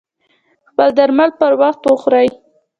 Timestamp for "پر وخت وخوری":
1.39-2.27